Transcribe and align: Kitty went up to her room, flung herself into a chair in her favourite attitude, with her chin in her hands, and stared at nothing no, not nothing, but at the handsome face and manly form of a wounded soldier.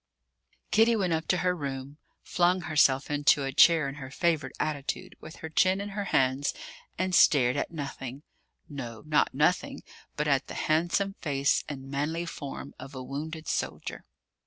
Kitty 0.71 0.95
went 0.95 1.13
up 1.13 1.27
to 1.27 1.37
her 1.45 1.55
room, 1.55 1.99
flung 2.23 2.61
herself 2.61 3.11
into 3.11 3.43
a 3.43 3.51
chair 3.53 3.87
in 3.87 3.93
her 4.01 4.09
favourite 4.09 4.55
attitude, 4.59 5.15
with 5.21 5.35
her 5.35 5.49
chin 5.49 5.79
in 5.79 5.89
her 5.89 6.05
hands, 6.05 6.55
and 6.97 7.13
stared 7.13 7.55
at 7.55 7.69
nothing 7.69 8.23
no, 8.67 9.03
not 9.05 9.31
nothing, 9.35 9.83
but 10.15 10.27
at 10.27 10.47
the 10.47 10.55
handsome 10.55 11.13
face 11.21 11.63
and 11.69 11.87
manly 11.91 12.25
form 12.25 12.73
of 12.79 12.95
a 12.95 13.03
wounded 13.03 13.47
soldier. 13.47 14.03